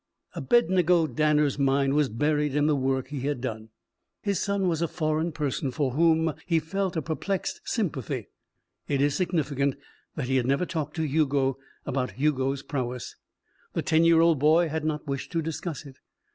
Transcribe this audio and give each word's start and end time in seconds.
Abednego 0.33 1.05
Danner's 1.05 1.59
mind 1.59 1.93
was 1.93 2.09
buried 2.09 2.55
in 2.55 2.65
the 2.65 2.75
work 2.75 3.09
he 3.09 3.19
had 3.19 3.39
done. 3.39 3.69
His 4.23 4.39
son 4.39 4.67
was 4.67 4.81
a 4.81 4.87
foreign 4.87 5.31
person 5.31 5.69
for 5.69 5.91
whom 5.91 6.33
he 6.47 6.57
felt 6.57 6.95
a 6.97 7.03
perplexed 7.03 7.61
sympathy. 7.65 8.27
It 8.87 8.99
is 8.99 9.13
significant 9.15 9.75
that 10.15 10.27
he 10.27 10.37
had 10.37 10.47
never 10.47 10.65
talked 10.65 10.95
to 10.95 11.03
Hugo 11.07 11.59
about 11.85 12.13
Hugo's 12.13 12.63
prowess. 12.63 13.15
The 13.73 13.83
ten 13.83 14.03
year 14.03 14.21
old 14.21 14.39
boy 14.39 14.69
had 14.69 14.83
not 14.83 15.05
wished 15.05 15.31
to 15.33 15.41
discuss 15.43 15.85
it. 15.85 15.99